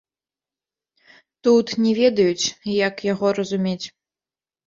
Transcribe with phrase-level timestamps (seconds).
[1.47, 2.49] Тут не ведаюць,
[2.87, 3.87] як яго разумець.